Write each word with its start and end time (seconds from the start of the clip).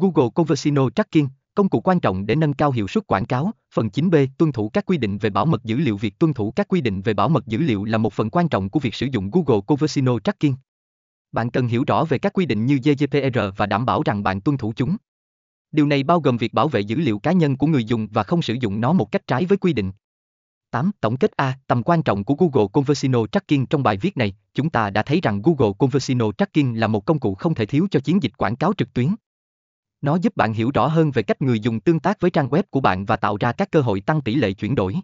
Google 0.00 0.30
Conversino 0.34 0.90
Tracking, 0.90 1.26
công 1.54 1.68
cụ 1.68 1.80
quan 1.80 2.00
trọng 2.00 2.26
để 2.26 2.36
nâng 2.36 2.54
cao 2.54 2.70
hiệu 2.70 2.88
suất 2.88 3.06
quảng 3.06 3.24
cáo. 3.24 3.50
Phần 3.74 3.88
9b, 3.88 4.26
tuân 4.38 4.52
thủ 4.52 4.68
các 4.72 4.86
quy 4.86 4.98
định 4.98 5.18
về 5.18 5.30
bảo 5.30 5.46
mật 5.46 5.64
dữ 5.64 5.76
liệu. 5.76 5.96
Việc 5.96 6.18
tuân 6.18 6.32
thủ 6.32 6.52
các 6.56 6.68
quy 6.68 6.80
định 6.80 7.02
về 7.02 7.14
bảo 7.14 7.28
mật 7.28 7.46
dữ 7.46 7.58
liệu 7.58 7.84
là 7.84 7.98
một 7.98 8.12
phần 8.12 8.30
quan 8.30 8.48
trọng 8.48 8.70
của 8.70 8.80
việc 8.80 8.94
sử 8.94 9.06
dụng 9.12 9.30
Google 9.30 9.60
Conversino 9.66 10.18
Tracking. 10.18 10.54
Bạn 11.32 11.50
cần 11.50 11.66
hiểu 11.66 11.84
rõ 11.86 12.04
về 12.04 12.18
các 12.18 12.32
quy 12.32 12.46
định 12.46 12.66
như 12.66 12.78
GDPR 12.78 13.38
và 13.56 13.66
đảm 13.66 13.86
bảo 13.86 14.02
rằng 14.02 14.22
bạn 14.22 14.40
tuân 14.40 14.56
thủ 14.56 14.72
chúng. 14.76 14.96
Điều 15.72 15.86
này 15.86 16.02
bao 16.02 16.20
gồm 16.20 16.36
việc 16.36 16.52
bảo 16.52 16.68
vệ 16.68 16.80
dữ 16.80 16.96
liệu 16.96 17.18
cá 17.18 17.32
nhân 17.32 17.56
của 17.56 17.66
người 17.66 17.84
dùng 17.84 18.08
và 18.10 18.22
không 18.22 18.42
sử 18.42 18.54
dụng 18.60 18.80
nó 18.80 18.92
một 18.92 19.12
cách 19.12 19.26
trái 19.26 19.44
với 19.44 19.58
quy 19.58 19.72
định. 19.72 19.92
8. 20.70 20.90
Tổng 21.00 21.16
kết 21.16 21.30
A. 21.36 21.58
Tầm 21.66 21.82
quan 21.82 22.02
trọng 22.02 22.24
của 22.24 22.34
Google 22.34 22.68
Conversino 22.72 23.26
Tracking 23.26 23.66
Trong 23.66 23.82
bài 23.82 23.96
viết 23.96 24.16
này, 24.16 24.34
chúng 24.54 24.70
ta 24.70 24.90
đã 24.90 25.02
thấy 25.02 25.20
rằng 25.22 25.42
Google 25.42 25.72
Conversino 25.78 26.32
Tracking 26.32 26.74
là 26.74 26.86
một 26.86 27.04
công 27.04 27.20
cụ 27.20 27.34
không 27.34 27.54
thể 27.54 27.66
thiếu 27.66 27.86
cho 27.90 28.00
chiến 28.00 28.22
dịch 28.22 28.32
quảng 28.36 28.56
cáo 28.56 28.72
trực 28.78 28.92
tuyến. 28.92 29.14
Nó 30.02 30.16
giúp 30.16 30.36
bạn 30.36 30.52
hiểu 30.52 30.70
rõ 30.74 30.86
hơn 30.86 31.10
về 31.10 31.22
cách 31.22 31.42
người 31.42 31.60
dùng 31.60 31.80
tương 31.80 32.00
tác 32.00 32.20
với 32.20 32.30
trang 32.30 32.48
web 32.48 32.62
của 32.70 32.80
bạn 32.80 33.04
và 33.04 33.16
tạo 33.16 33.36
ra 33.40 33.52
các 33.52 33.70
cơ 33.70 33.80
hội 33.80 34.00
tăng 34.00 34.20
tỷ 34.20 34.34
lệ 34.34 34.52
chuyển 34.52 34.74
đổi. 34.74 34.96